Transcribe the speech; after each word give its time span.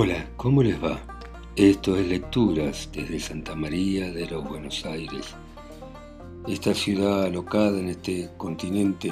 Hola, 0.00 0.28
¿cómo 0.36 0.62
les 0.62 0.80
va? 0.80 1.00
Esto 1.56 1.96
es 1.96 2.06
Lecturas 2.06 2.88
desde 2.92 3.18
Santa 3.18 3.56
María 3.56 4.12
de 4.12 4.30
los 4.30 4.48
Buenos 4.48 4.86
Aires, 4.86 5.34
esta 6.46 6.72
ciudad 6.72 7.24
alocada 7.24 7.80
en 7.80 7.88
este 7.88 8.30
continente 8.36 9.10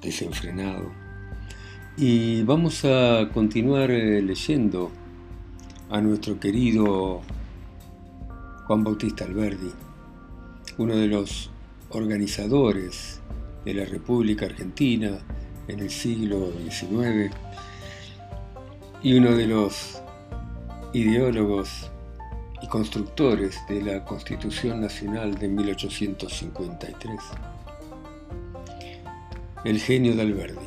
desenfrenado. 0.00 0.90
Y 1.98 2.42
vamos 2.44 2.86
a 2.86 3.28
continuar 3.34 3.90
eh, 3.90 4.22
leyendo 4.22 4.90
a 5.90 6.00
nuestro 6.00 6.40
querido 6.40 7.20
Juan 8.66 8.84
Bautista 8.84 9.26
Alberdi, 9.26 9.72
uno 10.78 10.96
de 10.96 11.08
los 11.08 11.50
organizadores 11.90 13.20
de 13.62 13.74
la 13.74 13.84
República 13.84 14.46
Argentina 14.46 15.18
en 15.68 15.80
el 15.80 15.90
siglo 15.90 16.50
XIX 16.66 17.30
y 19.02 19.16
uno 19.16 19.34
de 19.34 19.46
los 19.46 20.02
ideólogos 20.92 21.90
y 22.62 22.66
constructores 22.66 23.58
de 23.68 23.82
la 23.82 24.04
Constitución 24.04 24.80
Nacional 24.80 25.34
de 25.34 25.48
1853. 25.48 27.20
El 29.64 29.78
genio 29.80 30.14
de 30.16 30.22
Alberdi. 30.22 30.66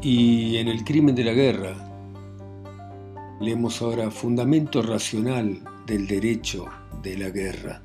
Y 0.00 0.56
en 0.56 0.68
el 0.68 0.84
crimen 0.84 1.14
de 1.14 1.24
la 1.24 1.32
guerra 1.32 1.74
leemos 3.40 3.82
ahora 3.82 4.10
fundamento 4.10 4.82
racional 4.82 5.60
del 5.86 6.06
derecho 6.06 6.66
de 7.02 7.18
la 7.18 7.30
guerra. 7.30 7.82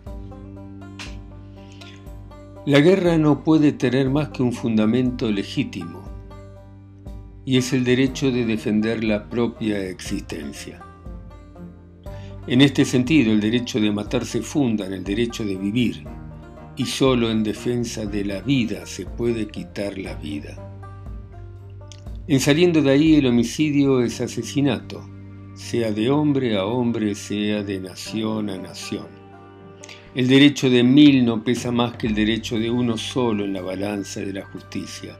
La 2.65 2.79
guerra 2.79 3.17
no 3.17 3.43
puede 3.43 3.73
tener 3.73 4.09
más 4.09 4.29
que 4.29 4.41
un 4.41 4.53
fundamento 4.53 5.29
legítimo 5.29 6.12
y 7.45 7.57
es 7.57 7.73
el 7.73 7.83
derecho 7.83 8.31
de 8.31 8.45
defender 8.45 9.03
la 9.03 9.29
propia 9.29 9.79
existencia. 9.89 10.79
En 12.47 12.61
este 12.61 12.85
sentido, 12.85 13.31
el 13.31 13.41
derecho 13.41 13.79
de 13.79 13.91
matar 13.91 14.25
se 14.25 14.41
funda 14.41 14.85
en 14.85 14.93
el 14.93 15.03
derecho 15.03 15.43
de 15.43 15.55
vivir, 15.55 16.03
y 16.75 16.85
solo 16.85 17.29
en 17.29 17.43
defensa 17.43 18.05
de 18.05 18.25
la 18.25 18.41
vida 18.41 18.85
se 18.85 19.05
puede 19.05 19.47
quitar 19.47 19.97
la 19.97 20.15
vida. 20.15 20.57
En 22.27 22.39
saliendo 22.39 22.81
de 22.81 22.91
ahí, 22.91 23.15
el 23.15 23.27
homicidio 23.27 24.01
es 24.01 24.21
asesinato, 24.21 25.07
sea 25.53 25.91
de 25.91 26.09
hombre 26.09 26.57
a 26.57 26.65
hombre, 26.65 27.13
sea 27.15 27.63
de 27.63 27.79
nación 27.79 28.49
a 28.49 28.57
nación. 28.57 29.07
El 30.15 30.27
derecho 30.27 30.69
de 30.69 30.83
mil 30.83 31.25
no 31.25 31.43
pesa 31.43 31.71
más 31.71 31.97
que 31.97 32.07
el 32.07 32.15
derecho 32.15 32.57
de 32.57 32.69
uno 32.69 32.97
solo 32.97 33.43
en 33.43 33.53
la 33.53 33.61
balanza 33.61 34.21
de 34.21 34.33
la 34.33 34.45
justicia 34.45 35.17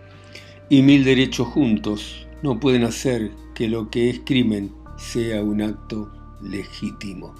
y 0.69 0.81
mil 0.81 1.03
derechos 1.03 1.47
juntos 1.47 2.27
no 2.41 2.59
pueden 2.59 2.83
hacer 2.83 3.31
que 3.53 3.67
lo 3.67 3.89
que 3.89 4.09
es 4.09 4.21
crimen 4.25 4.71
sea 4.97 5.43
un 5.43 5.61
acto 5.61 6.11
legítimo. 6.41 7.33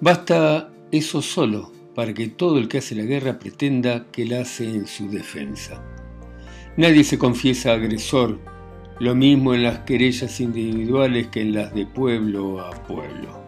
Basta 0.00 0.70
eso 0.92 1.22
solo 1.22 1.72
para 1.94 2.14
que 2.14 2.28
todo 2.28 2.58
el 2.58 2.68
que 2.68 2.78
hace 2.78 2.94
la 2.94 3.02
guerra 3.02 3.38
pretenda 3.38 4.06
que 4.12 4.24
la 4.24 4.42
hace 4.42 4.64
en 4.64 4.86
su 4.86 5.10
defensa. 5.10 5.82
Nadie 6.76 7.02
se 7.02 7.18
confiesa 7.18 7.72
agresor, 7.72 8.38
lo 9.00 9.16
mismo 9.16 9.54
en 9.54 9.64
las 9.64 9.80
querellas 9.80 10.40
individuales 10.40 11.26
que 11.26 11.40
en 11.40 11.54
las 11.54 11.74
de 11.74 11.86
pueblo 11.86 12.60
a 12.60 12.70
pueblo. 12.70 13.47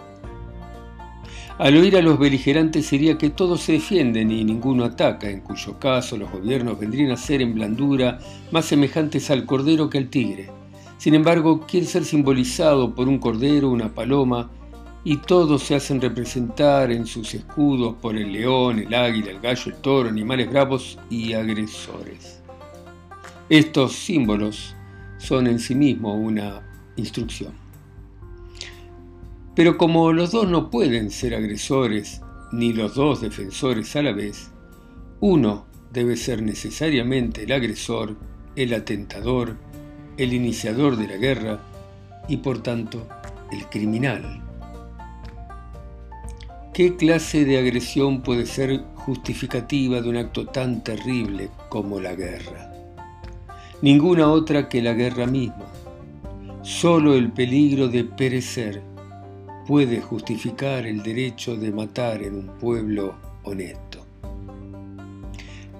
Al 1.61 1.77
oír 1.77 1.94
a 1.98 2.00
los 2.00 2.19
beligerantes 2.19 2.86
sería 2.86 3.19
que 3.19 3.28
todos 3.28 3.61
se 3.61 3.72
defienden 3.72 4.30
y 4.30 4.42
ninguno 4.44 4.83
ataca, 4.83 5.28
en 5.28 5.41
cuyo 5.41 5.78
caso 5.78 6.16
los 6.16 6.33
gobiernos 6.33 6.78
vendrían 6.78 7.11
a 7.11 7.19
ser 7.19 7.42
en 7.42 7.53
blandura 7.53 8.19
más 8.50 8.64
semejantes 8.64 9.30
al 9.30 9.44
cordero 9.44 9.91
que 9.91 9.98
al 9.98 10.08
tigre. 10.08 10.48
Sin 10.97 11.14
embargo, 11.14 11.66
quiere 11.66 11.84
ser 11.84 12.06
simbolizado 12.06 12.94
por 12.94 13.08
un 13.08 13.19
cordero, 13.19 13.69
una 13.69 13.92
paloma, 13.92 14.50
y 15.04 15.19
todos 15.19 15.62
se 15.65 15.75
hacen 15.75 16.00
representar 16.00 16.91
en 16.91 17.04
sus 17.04 17.34
escudos 17.34 17.94
por 18.00 18.16
el 18.16 18.32
león, 18.32 18.78
el 18.78 18.94
águila, 18.94 19.31
el 19.31 19.41
gallo, 19.41 19.65
el 19.66 19.82
toro, 19.82 20.09
animales 20.09 20.49
bravos 20.49 20.99
y 21.10 21.34
agresores. 21.34 22.41
Estos 23.50 23.93
símbolos 23.93 24.75
son 25.19 25.47
en 25.47 25.59
sí 25.59 25.75
mismos 25.75 26.16
una 26.19 26.62
instrucción. 26.97 27.59
Pero 29.60 29.76
como 29.76 30.10
los 30.15 30.31
dos 30.31 30.48
no 30.48 30.71
pueden 30.71 31.10
ser 31.10 31.34
agresores 31.34 32.22
ni 32.50 32.72
los 32.72 32.94
dos 32.94 33.21
defensores 33.21 33.94
a 33.94 34.00
la 34.00 34.12
vez, 34.12 34.50
uno 35.21 35.66
debe 35.93 36.16
ser 36.16 36.41
necesariamente 36.41 37.43
el 37.43 37.53
agresor, 37.53 38.16
el 38.56 38.72
atentador, 38.72 39.59
el 40.16 40.32
iniciador 40.32 40.97
de 40.97 41.09
la 41.09 41.19
guerra 41.19 41.60
y 42.26 42.38
por 42.38 42.62
tanto 42.62 43.06
el 43.53 43.66
criminal. 43.66 44.43
¿Qué 46.72 46.97
clase 46.97 47.44
de 47.44 47.59
agresión 47.59 48.22
puede 48.22 48.47
ser 48.47 48.82
justificativa 48.94 50.00
de 50.00 50.09
un 50.09 50.16
acto 50.16 50.47
tan 50.47 50.82
terrible 50.82 51.50
como 51.69 52.00
la 52.00 52.15
guerra? 52.15 52.72
Ninguna 53.82 54.31
otra 54.32 54.70
que 54.70 54.81
la 54.81 54.94
guerra 54.94 55.26
misma. 55.26 55.66
Solo 56.62 57.15
el 57.15 57.31
peligro 57.31 57.88
de 57.88 58.04
perecer 58.04 58.88
puede 59.66 60.00
justificar 60.00 60.87
el 60.87 61.03
derecho 61.03 61.56
de 61.56 61.71
matar 61.71 62.22
en 62.22 62.34
un 62.34 62.47
pueblo 62.59 63.15
honesto. 63.44 64.06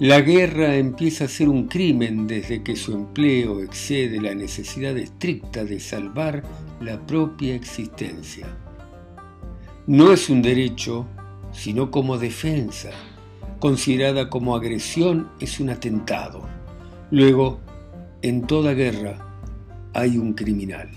La 0.01 0.23
guerra 0.23 0.77
empieza 0.77 1.25
a 1.25 1.29
ser 1.29 1.51
un 1.51 1.69
crimen 1.69 2.27
desde 2.27 2.63
que 2.63 2.75
su 2.75 2.95
empleo 2.95 3.61
excede 3.61 4.19
la 4.19 4.35
necesidad 4.35 4.97
estricta 4.97 5.63
de 5.63 5.79
salvar 5.79 6.43
la 6.81 6.99
propia 7.07 7.55
existencia. 7.55 8.47
No 9.87 10.11
es 10.11 10.31
un 10.31 10.41
derecho, 10.41 11.07
sino 11.53 11.91
como 11.91 12.17
defensa. 12.17 12.91
Considerada 13.59 14.31
como 14.31 14.57
agresión 14.57 15.29
es 15.39 15.61
un 15.61 15.69
atentado. 15.69 16.49
Luego, 17.11 17.61
en 18.23 18.47
toda 18.47 18.73
guerra 18.73 19.19
hay 19.93 20.17
un 20.17 20.33
criminal. 20.33 20.89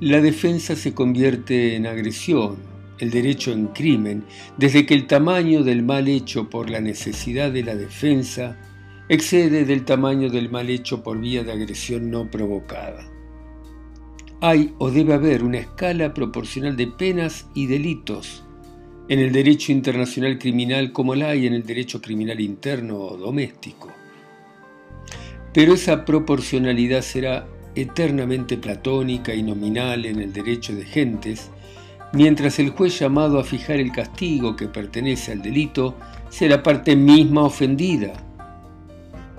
La 0.00 0.22
defensa 0.22 0.76
se 0.76 0.94
convierte 0.94 1.76
en 1.76 1.86
agresión, 1.86 2.56
el 3.00 3.10
derecho 3.10 3.52
en 3.52 3.66
crimen, 3.66 4.24
desde 4.56 4.86
que 4.86 4.94
el 4.94 5.06
tamaño 5.06 5.62
del 5.62 5.82
mal 5.82 6.08
hecho 6.08 6.48
por 6.48 6.70
la 6.70 6.80
necesidad 6.80 7.52
de 7.52 7.62
la 7.62 7.74
defensa 7.74 8.56
excede 9.10 9.66
del 9.66 9.84
tamaño 9.84 10.30
del 10.30 10.50
mal 10.50 10.70
hecho 10.70 11.02
por 11.02 11.20
vía 11.20 11.44
de 11.44 11.52
agresión 11.52 12.10
no 12.10 12.30
provocada. 12.30 13.06
Hay 14.40 14.72
o 14.78 14.90
debe 14.90 15.12
haber 15.12 15.44
una 15.44 15.58
escala 15.58 16.14
proporcional 16.14 16.78
de 16.78 16.86
penas 16.86 17.46
y 17.54 17.66
delitos 17.66 18.42
en 19.10 19.18
el 19.18 19.32
derecho 19.32 19.70
internacional 19.70 20.38
criminal 20.38 20.92
como 20.92 21.14
la 21.14 21.28
hay 21.28 21.46
en 21.46 21.52
el 21.52 21.66
derecho 21.66 22.00
criminal 22.00 22.40
interno 22.40 23.00
o 23.00 23.18
doméstico. 23.18 23.92
Pero 25.52 25.74
esa 25.74 26.06
proporcionalidad 26.06 27.02
será 27.02 27.46
eternamente 27.74 28.56
platónica 28.56 29.34
y 29.34 29.42
nominal 29.42 30.06
en 30.06 30.20
el 30.20 30.32
derecho 30.32 30.74
de 30.74 30.84
gentes, 30.84 31.50
mientras 32.12 32.58
el 32.58 32.70
juez 32.70 32.98
llamado 32.98 33.38
a 33.38 33.44
fijar 33.44 33.76
el 33.76 33.92
castigo 33.92 34.56
que 34.56 34.68
pertenece 34.68 35.32
al 35.32 35.42
delito 35.42 35.96
la 36.40 36.62
parte 36.62 36.96
misma 36.96 37.42
ofendida, 37.42 38.12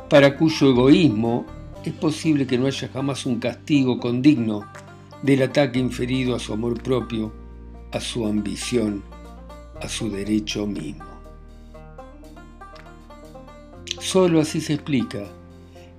para 0.09 0.37
cuyo 0.37 0.69
egoísmo 0.69 1.45
es 1.83 1.93
posible 1.93 2.45
que 2.45 2.57
no 2.57 2.67
haya 2.67 2.89
jamás 2.89 3.25
un 3.25 3.39
castigo 3.39 3.99
condigno 3.99 4.65
del 5.23 5.41
ataque 5.41 5.79
inferido 5.79 6.35
a 6.35 6.39
su 6.39 6.53
amor 6.53 6.81
propio, 6.81 7.33
a 7.91 7.99
su 7.99 8.27
ambición, 8.27 9.03
a 9.81 9.89
su 9.89 10.11
derecho 10.11 10.67
mismo. 10.67 11.05
Solo 13.99 14.41
así 14.41 14.61
se 14.61 14.73
explica 14.73 15.23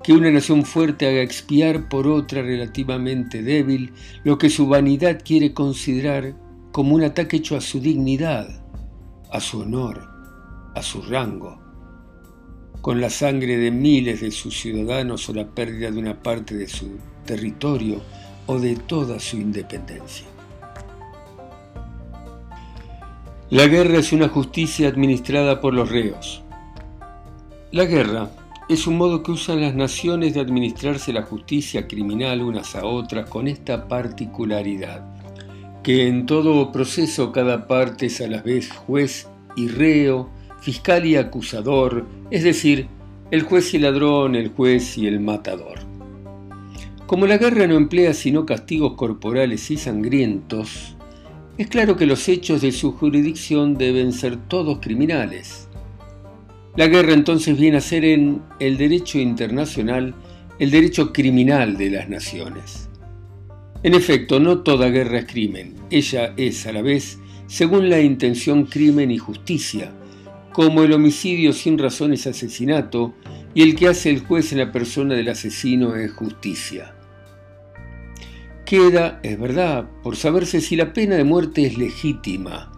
que 0.02 0.12
una 0.12 0.30
nación 0.30 0.64
fuerte 0.64 1.06
haga 1.06 1.22
expiar 1.22 1.88
por 1.88 2.08
otra 2.08 2.42
relativamente 2.42 3.42
débil 3.42 3.92
lo 4.24 4.36
que 4.38 4.50
su 4.50 4.66
vanidad 4.66 5.22
quiere 5.24 5.54
considerar 5.54 6.34
como 6.72 6.94
un 6.94 7.04
ataque 7.04 7.36
hecho 7.36 7.56
a 7.56 7.60
su 7.60 7.80
dignidad, 7.80 8.48
a 9.30 9.40
su 9.40 9.60
honor, 9.60 10.08
a 10.74 10.82
su 10.82 11.02
rango, 11.02 11.60
con 12.80 13.00
la 13.00 13.10
sangre 13.10 13.56
de 13.58 13.70
miles 13.70 14.20
de 14.20 14.30
sus 14.30 14.58
ciudadanos 14.58 15.28
o 15.28 15.34
la 15.34 15.46
pérdida 15.46 15.90
de 15.90 15.98
una 15.98 16.20
parte 16.20 16.56
de 16.56 16.66
su 16.66 16.98
territorio 17.24 18.00
o 18.46 18.58
de 18.58 18.74
toda 18.74 19.20
su 19.20 19.36
independencia. 19.36 20.26
La 23.50 23.66
guerra 23.66 23.98
es 23.98 24.12
una 24.12 24.28
justicia 24.28 24.88
administrada 24.88 25.60
por 25.60 25.74
los 25.74 25.90
reos. 25.90 26.42
La 27.70 27.84
guerra 27.84 28.30
es 28.68 28.86
un 28.86 28.96
modo 28.96 29.22
que 29.22 29.32
usan 29.32 29.60
las 29.60 29.74
naciones 29.74 30.34
de 30.34 30.40
administrarse 30.40 31.12
la 31.12 31.22
justicia 31.22 31.88
criminal 31.88 32.42
unas 32.42 32.74
a 32.76 32.84
otras 32.84 33.28
con 33.28 33.48
esta 33.48 33.88
particularidad, 33.88 35.04
que 35.82 36.06
en 36.06 36.26
todo 36.26 36.70
proceso 36.70 37.32
cada 37.32 37.66
parte 37.66 38.06
es 38.06 38.20
a 38.20 38.28
la 38.28 38.40
vez 38.40 38.70
juez 38.70 39.28
y 39.56 39.68
reo, 39.68 40.30
fiscal 40.60 41.04
y 41.04 41.16
acusador, 41.16 42.06
es 42.30 42.44
decir, 42.44 42.86
el 43.30 43.42
juez 43.42 43.74
y 43.74 43.78
ladrón, 43.78 44.36
el 44.36 44.50
juez 44.50 44.96
y 44.96 45.06
el 45.06 45.18
matador. 45.20 45.80
Como 47.06 47.26
la 47.26 47.38
guerra 47.38 47.66
no 47.66 47.74
emplea 47.74 48.14
sino 48.14 48.46
castigos 48.46 48.94
corporales 48.94 49.70
y 49.70 49.76
sangrientos, 49.76 50.96
es 51.58 51.66
claro 51.66 51.96
que 51.96 52.06
los 52.06 52.28
hechos 52.28 52.62
de 52.62 52.72
su 52.72 52.92
jurisdicción 52.92 53.76
deben 53.76 54.12
ser 54.12 54.36
todos 54.36 54.78
criminales. 54.80 55.68
La 56.74 56.86
guerra 56.86 57.12
entonces 57.12 57.58
viene 57.58 57.76
a 57.76 57.82
ser 57.82 58.04
en 58.04 58.42
el 58.58 58.78
derecho 58.78 59.18
internacional 59.18 60.14
el 60.58 60.70
derecho 60.70 61.12
criminal 61.12 61.76
de 61.76 61.90
las 61.90 62.08
naciones. 62.08 62.88
En 63.82 63.94
efecto, 63.94 64.38
no 64.40 64.60
toda 64.60 64.88
guerra 64.88 65.18
es 65.18 65.26
crimen, 65.26 65.74
ella 65.90 66.32
es 66.36 66.66
a 66.66 66.72
la 66.72 66.82
vez, 66.82 67.18
según 67.46 67.90
la 67.90 68.00
intención, 68.00 68.64
crimen 68.64 69.10
y 69.10 69.18
justicia, 69.18 69.92
como 70.52 70.82
el 70.82 70.92
homicidio 70.92 71.52
sin 71.52 71.78
razón 71.78 72.12
es 72.12 72.26
asesinato 72.26 73.14
y 73.54 73.62
el 73.62 73.74
que 73.74 73.88
hace 73.88 74.10
el 74.10 74.20
juez 74.20 74.52
en 74.52 74.58
la 74.58 74.72
persona 74.72 75.14
del 75.14 75.28
asesino 75.28 75.94
es 75.96 76.12
justicia. 76.12 76.94
Queda, 78.64 79.20
es 79.22 79.38
verdad, 79.38 79.90
por 80.02 80.16
saberse 80.16 80.60
si 80.60 80.76
la 80.76 80.92
pena 80.92 81.16
de 81.16 81.24
muerte 81.24 81.66
es 81.66 81.76
legítima, 81.76 82.72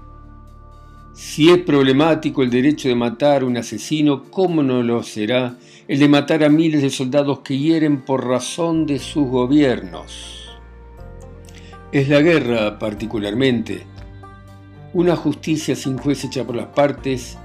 si 1.15 1.49
es 1.49 1.59
problemático 1.59 2.43
el 2.43 2.51
derecho 2.51 2.89
de 2.89 2.97
matar 2.97 3.43
a 3.43 3.47
un 3.47 3.57
asesino, 3.57 4.25
¿cómo 4.33 4.65
no 4.65 4.83
lo 4.83 5.05
será 5.05 5.57
el 5.87 6.01
de 6.01 6.09
matar 6.09 6.43
a 6.43 6.49
miles 6.49 6.83
de 6.83 6.91
soldados 6.91 7.39
que 7.39 7.57
hieren 7.57 8.05
por 8.05 8.27
razón 8.27 8.85
de 8.85 8.99
sus 8.99 9.29
gobiernos? 9.29 10.51
Es 11.93 12.09
la 12.09 12.21
guerra, 12.21 12.81
particularmente, 12.81 13.87
una 14.93 15.15
justicia 15.15 15.77
sin 15.77 15.99
juez 15.99 16.25
hecha 16.25 16.45
por 16.45 16.57
las 16.57 16.67
partes, 16.67 17.39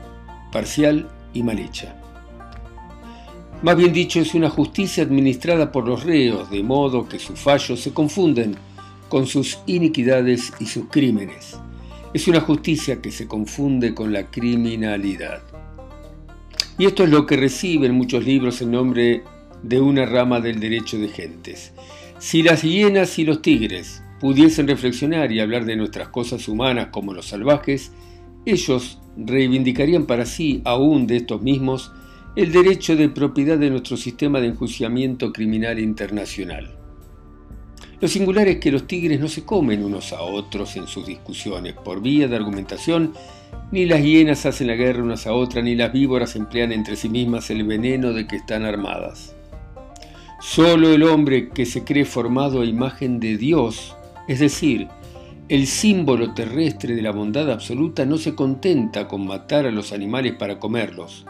parcial 0.52 1.08
y 1.36 1.44
mal 1.44 1.60
hecha. 1.60 1.96
Más 3.62 3.76
bien 3.78 3.94
dicho, 3.94 4.20
es 4.20 4.34
una 4.34 4.50
justicia 4.50 5.04
administrada 5.04 5.72
por 5.72 5.88
los 5.88 6.04
reos, 6.04 6.50
de 6.50 6.64
modo 6.64 7.08
que 7.08 7.20
sus 7.20 7.40
fallos 7.40 7.80
se 7.80 7.94
confunden 7.94 8.56
con 9.10 9.28
sus 9.28 9.60
iniquidades 9.68 10.52
y 10.60 10.66
sus 10.66 10.86
crímenes. 10.86 11.60
Es 12.12 12.28
una 12.28 12.42
justicia 12.42 13.04
que 13.04 13.12
se 13.12 13.28
confunde 13.28 13.94
con 13.94 14.12
la 14.12 14.32
criminalidad. 14.32 15.44
Y 16.80 16.86
esto 16.86 17.04
es 17.04 17.12
lo 17.12 17.28
que 17.28 17.38
recibe 17.38 17.86
en 17.86 17.94
muchos 17.94 18.26
libros 18.26 18.62
el 18.62 18.72
nombre 18.72 19.24
de 19.62 19.80
una 19.80 20.08
rama 20.08 20.42
del 20.42 20.60
derecho 20.60 20.98
de 20.98 21.10
gentes. 21.10 21.72
Si 22.18 22.42
las 22.42 22.64
hienas 22.64 23.20
y 23.20 23.26
los 23.26 23.44
tigres 23.44 24.02
pudiesen 24.20 24.68
reflexionar 24.68 25.32
y 25.32 25.40
hablar 25.40 25.66
de 25.66 25.76
nuestras 25.76 26.10
cosas 26.10 26.48
humanas 26.48 26.88
como 26.92 27.14
los 27.14 27.28
salvajes, 27.28 27.92
ellos 28.44 29.00
reivindicarían 29.16 30.08
para 30.08 30.26
sí, 30.26 30.62
aún 30.66 31.06
de 31.06 31.18
estos 31.18 31.44
mismos, 31.44 31.92
el 32.36 32.52
derecho 32.52 32.96
de 32.96 33.10
propiedad 33.10 33.60
de 33.60 33.70
nuestro 33.70 33.98
sistema 33.98 34.40
de 34.40 34.48
enjuiciamiento 34.48 35.32
criminal 35.32 35.78
internacional. 35.78 36.79
Lo 38.02 38.08
singular 38.08 38.48
es 38.48 38.60
que 38.60 38.72
los 38.72 38.88
tigres 38.88 39.20
no 39.20 39.28
se 39.28 39.44
comen 39.44 39.84
unos 39.84 40.14
a 40.14 40.22
otros 40.22 40.78
en 40.78 40.88
sus 40.88 41.06
discusiones 41.06 41.74
por 41.74 42.02
vía 42.02 42.30
de 42.30 42.36
argumentación, 42.38 43.14
ni 43.72 43.86
las 43.86 44.02
hienas 44.02 44.46
hacen 44.46 44.68
la 44.68 44.76
guerra 44.76 45.04
unas 45.04 45.28
a 45.28 45.34
otras, 45.34 45.66
ni 45.66 45.76
las 45.76 45.92
víboras 45.92 46.38
emplean 46.38 46.72
entre 46.72 46.96
sí 46.96 47.10
mismas 47.10 47.50
el 47.50 47.66
veneno 47.66 48.14
de 48.14 48.26
que 48.26 48.38
están 48.38 48.64
armadas. 48.64 49.36
Solo 50.40 50.94
el 50.94 51.04
hombre 51.04 51.50
que 51.50 51.66
se 51.66 51.84
cree 51.84 52.06
formado 52.06 52.62
a 52.62 52.66
imagen 52.66 53.20
de 53.20 53.36
Dios, 53.36 53.94
es 54.30 54.40
decir, 54.40 54.88
el 55.50 55.68
símbolo 55.68 56.34
terrestre 56.34 56.96
de 56.96 57.02
la 57.02 57.12
bondad 57.12 57.52
absoluta, 57.52 58.06
no 58.06 58.18
se 58.18 58.34
contenta 58.34 59.10
con 59.10 59.28
matar 59.28 59.66
a 59.66 59.72
los 59.72 59.92
animales 59.92 60.36
para 60.36 60.58
comerlos, 60.58 61.26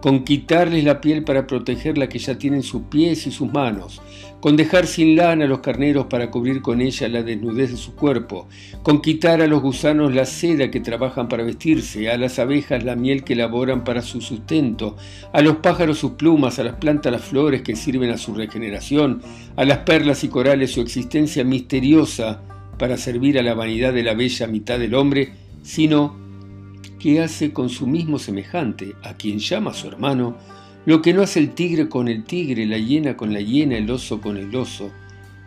con 0.00 0.24
quitarles 0.24 0.84
la 0.84 1.00
piel 1.00 1.24
para 1.24 1.46
proteger 1.46 1.98
la 1.98 2.08
que 2.08 2.18
ya 2.18 2.38
tienen 2.38 2.62
sus 2.62 2.82
pies 2.82 3.26
y 3.26 3.30
sus 3.30 3.52
manos, 3.52 4.00
con 4.40 4.56
dejar 4.56 4.86
sin 4.86 5.16
lana 5.16 5.44
a 5.44 5.48
los 5.48 5.60
carneros 5.60 6.06
para 6.06 6.30
cubrir 6.30 6.62
con 6.62 6.80
ella 6.80 7.08
la 7.08 7.22
desnudez 7.22 7.70
de 7.72 7.76
su 7.76 7.94
cuerpo, 7.94 8.48
con 8.82 9.02
quitar 9.02 9.42
a 9.42 9.46
los 9.46 9.60
gusanos 9.60 10.14
la 10.14 10.24
seda 10.24 10.70
que 10.70 10.80
trabajan 10.80 11.28
para 11.28 11.44
vestirse, 11.44 12.10
a 12.10 12.16
las 12.16 12.38
abejas 12.38 12.82
la 12.82 12.96
miel 12.96 13.22
que 13.24 13.34
elaboran 13.34 13.84
para 13.84 14.00
su 14.00 14.20
sustento, 14.20 14.96
a 15.32 15.42
los 15.42 15.56
pájaros 15.56 15.98
sus 15.98 16.12
plumas, 16.12 16.58
a 16.58 16.64
las 16.64 16.76
plantas 16.76 17.12
las 17.12 17.22
flores 17.22 17.62
que 17.62 17.76
sirven 17.76 18.10
a 18.10 18.18
su 18.18 18.34
regeneración, 18.34 19.20
a 19.56 19.64
las 19.64 19.78
perlas 19.78 20.24
y 20.24 20.28
corales 20.28 20.72
su 20.72 20.80
existencia 20.80 21.44
misteriosa 21.44 22.40
para 22.78 22.96
servir 22.96 23.38
a 23.38 23.42
la 23.42 23.52
vanidad 23.52 23.92
de 23.92 24.02
la 24.02 24.14
bella 24.14 24.46
mitad 24.46 24.78
del 24.78 24.94
hombre, 24.94 25.32
sino 25.62 26.29
que 27.00 27.20
hace 27.20 27.52
con 27.52 27.68
su 27.68 27.86
mismo 27.86 28.18
semejante, 28.18 28.94
a 29.02 29.14
quien 29.14 29.38
llama 29.38 29.72
su 29.72 29.88
hermano, 29.88 30.36
lo 30.86 31.02
que 31.02 31.12
no 31.12 31.22
hace 31.22 31.40
el 31.40 31.54
tigre 31.54 31.88
con 31.88 32.08
el 32.08 32.24
tigre, 32.24 32.66
la 32.66 32.78
hiena 32.78 33.16
con 33.16 33.32
la 33.32 33.40
hiena, 33.40 33.76
el 33.76 33.90
oso 33.90 34.20
con 34.20 34.36
el 34.36 34.54
oso. 34.54 34.90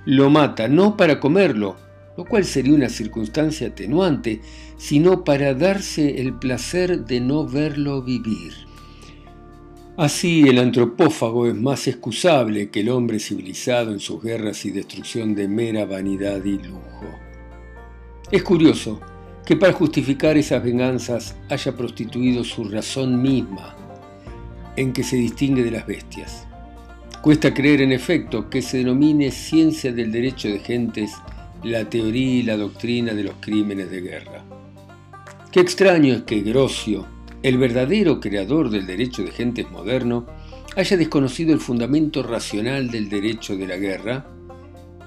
Lo 0.05 0.29
mata 0.29 0.67
no 0.67 0.97
para 0.97 1.19
comerlo, 1.19 1.77
lo 2.17 2.25
cual 2.25 2.43
sería 2.43 2.73
una 2.73 2.89
circunstancia 2.89 3.67
atenuante, 3.67 4.41
sino 4.77 5.23
para 5.23 5.53
darse 5.53 6.21
el 6.21 6.33
placer 6.33 7.05
de 7.05 7.19
no 7.19 7.47
verlo 7.47 8.01
vivir. 8.01 8.53
Así 9.95 10.47
el 10.47 10.57
antropófago 10.57 11.45
es 11.45 11.53
más 11.53 11.87
excusable 11.87 12.69
que 12.69 12.79
el 12.79 12.89
hombre 12.89 13.19
civilizado 13.19 13.91
en 13.91 13.99
sus 13.99 14.23
guerras 14.23 14.65
y 14.65 14.71
destrucción 14.71 15.35
de 15.35 15.47
mera 15.47 15.85
vanidad 15.85 16.43
y 16.43 16.57
lujo. 16.57 17.05
Es 18.31 18.41
curioso 18.41 18.99
que 19.45 19.55
para 19.55 19.73
justificar 19.73 20.37
esas 20.37 20.63
venganzas 20.63 21.35
haya 21.49 21.75
prostituido 21.75 22.43
su 22.43 22.63
razón 22.65 23.21
misma, 23.21 23.75
en 24.75 24.93
que 24.93 25.03
se 25.03 25.17
distingue 25.17 25.63
de 25.63 25.71
las 25.71 25.85
bestias. 25.85 26.47
Cuesta 27.21 27.53
creer, 27.53 27.81
en 27.81 27.91
efecto, 27.91 28.49
que 28.49 28.61
se 28.61 28.77
denomine 28.77 29.31
ciencia 29.31 29.91
del 29.91 30.11
derecho 30.11 30.49
de 30.49 30.59
gentes 30.59 31.11
la 31.63 31.89
teoría 31.89 32.39
y 32.39 32.43
la 32.43 32.57
doctrina 32.57 33.13
de 33.13 33.23
los 33.23 33.35
crímenes 33.39 33.89
de 33.89 34.01
guerra. 34.01 34.43
Qué 35.51 35.61
extraño 35.61 36.13
es 36.13 36.21
que 36.23 36.41
Grocio, 36.41 37.05
el 37.41 37.57
verdadero 37.57 38.19
creador 38.19 38.69
del 38.69 38.85
derecho 38.85 39.23
de 39.23 39.31
gentes 39.31 39.69
moderno, 39.71 40.25
haya 40.75 40.97
desconocido 40.97 41.53
el 41.53 41.59
fundamento 41.59 42.23
racional 42.23 42.89
del 42.89 43.07
derecho 43.07 43.55
de 43.55 43.67
la 43.67 43.77
guerra. 43.77 44.25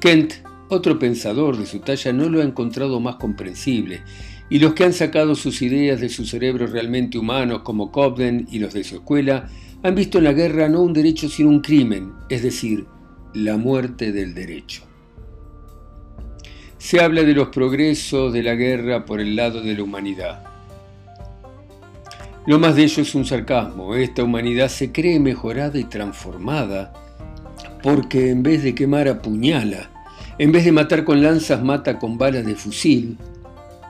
Kent 0.00 0.34
otro 0.68 0.98
pensador 0.98 1.56
de 1.56 1.66
su 1.66 1.80
talla 1.80 2.12
no 2.12 2.28
lo 2.28 2.40
ha 2.40 2.44
encontrado 2.44 3.00
más 3.00 3.16
comprensible, 3.16 4.02
y 4.48 4.58
los 4.58 4.74
que 4.74 4.84
han 4.84 4.92
sacado 4.92 5.34
sus 5.34 5.62
ideas 5.62 6.00
de 6.00 6.08
su 6.08 6.24
cerebro 6.24 6.66
realmente 6.66 7.18
humanos, 7.18 7.62
como 7.62 7.90
Cobden 7.90 8.46
y 8.50 8.58
los 8.58 8.74
de 8.74 8.84
su 8.84 8.96
escuela, 8.96 9.48
han 9.82 9.94
visto 9.94 10.18
en 10.18 10.24
la 10.24 10.32
guerra 10.32 10.68
no 10.68 10.82
un 10.82 10.92
derecho 10.92 11.28
sino 11.28 11.48
un 11.48 11.60
crimen, 11.60 12.12
es 12.28 12.42
decir, 12.42 12.86
la 13.34 13.56
muerte 13.56 14.12
del 14.12 14.34
derecho. 14.34 14.82
Se 16.78 17.00
habla 17.00 17.22
de 17.22 17.34
los 17.34 17.48
progresos 17.48 18.32
de 18.32 18.42
la 18.42 18.54
guerra 18.54 19.04
por 19.04 19.20
el 19.20 19.34
lado 19.34 19.60
de 19.60 19.74
la 19.74 19.82
humanidad. 19.82 20.44
Lo 22.46 22.60
más 22.60 22.76
de 22.76 22.84
ello 22.84 23.02
es 23.02 23.14
un 23.16 23.24
sarcasmo. 23.24 23.96
Esta 23.96 24.22
humanidad 24.22 24.68
se 24.68 24.92
cree 24.92 25.18
mejorada 25.18 25.78
y 25.78 25.84
transformada 25.84 26.92
porque 27.82 28.30
en 28.30 28.42
vez 28.42 28.62
de 28.62 28.74
quemar 28.74 29.08
apuñala 29.08 29.90
en 30.38 30.52
vez 30.52 30.66
de 30.66 30.72
matar 30.72 31.04
con 31.04 31.22
lanzas, 31.22 31.62
mata 31.62 31.98
con 31.98 32.18
balas 32.18 32.44
de 32.44 32.54
fusil. 32.54 33.16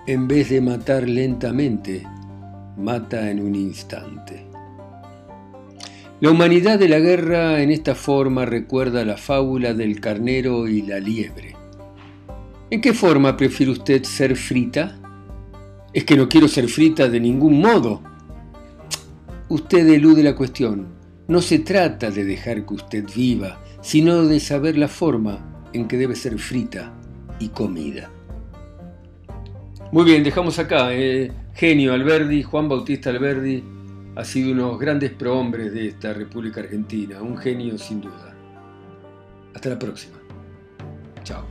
En 0.07 0.29
vez 0.29 0.51
de 0.51 0.61
matar 0.61 1.09
lentamente, 1.09 2.07
mata 2.77 3.29
en 3.29 3.41
un 3.41 3.57
instante. 3.57 4.47
La 6.21 6.31
humanidad 6.31 6.79
de 6.79 6.89
la 6.89 7.01
guerra 7.01 7.61
en 7.61 7.73
esta 7.73 7.97
forma 7.97 8.47
recuerda 8.47 9.05
la 9.05 9.17
fábula 9.17 9.75
del 9.75 10.01
carnero 10.01 10.69
y 10.69 10.83
la 10.83 11.01
liebre. 11.01 11.57
¿En 12.71 12.81
qué 12.81 12.95
forma 12.95 13.37
prefiere 13.37 13.73
usted 13.73 14.05
ser 14.05 14.37
frita? 14.37 14.97
Es 15.93 16.05
que 16.05 16.17
no 16.17 16.29
quiero 16.29 16.47
ser 16.47 16.69
frita 16.69 17.09
de 17.09 17.19
ningún 17.19 17.61
modo. 17.61 18.03
Usted 19.49 19.87
elude 19.89 20.23
la 20.23 20.37
cuestión. 20.37 20.87
No 21.27 21.43
se 21.43 21.59
trata 21.59 22.13
de 22.13 22.25
dejar 22.25 22.65
que 22.65 22.75
usted 22.75 23.05
viva, 23.15 23.61
sino 23.83 24.25
de 24.25 24.39
saber 24.39 24.79
la 24.79 24.89
forma 24.89 25.56
en 25.77 25.89
que 25.89 25.97
debe 25.97 26.17
ser 26.17 26.39
frita 26.39 26.93
y 27.39 27.49
comida. 27.49 28.11
Muy 29.93 30.05
bien, 30.05 30.25
dejamos 30.25 30.59
acá. 30.59 30.93
Eh, 30.93 31.31
genio 31.55 31.95
Alberdi, 31.95 32.43
Juan 32.43 32.69
Bautista 32.69 33.11
Alberdi, 33.11 33.63
ha 34.17 34.25
sido 34.25 34.53
uno 34.53 34.65
de 34.65 34.69
los 34.73 34.81
grandes 34.81 35.13
prohombres 35.13 35.73
de 35.73 35.89
esta 35.89 36.13
República 36.13 36.61
Argentina, 36.61 37.23
un 37.23 37.37
genio 37.37 37.79
sin 37.79 38.01
duda. 38.01 38.35
Hasta 39.55 39.69
la 39.71 39.79
próxima. 39.79 40.17
Chao. 41.23 41.45